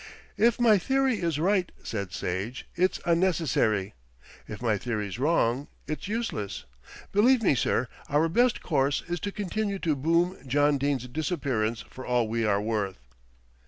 "If 0.35 0.59
my 0.59 0.79
theory 0.79 1.19
is 1.21 1.37
right," 1.39 1.71
said 1.83 2.11
Sage, 2.11 2.65
"it's 2.75 2.99
unnecessary. 3.05 3.93
If 4.47 4.59
my 4.59 4.75
theory's 4.79 5.19
wrong, 5.19 5.67
it's 5.85 6.07
useless. 6.07 6.65
Believe 7.11 7.43
me, 7.43 7.53
sir, 7.53 7.87
our 8.09 8.27
best 8.27 8.63
course 8.63 9.03
is 9.07 9.19
to 9.19 9.31
continue 9.31 9.77
to 9.77 9.95
boom 9.95 10.37
John 10.47 10.79
Dene's 10.79 11.07
disappearance 11.07 11.81
for 11.81 12.03
all 12.03 12.27
we 12.27 12.43
are 12.45 12.59
worth." 12.59 12.97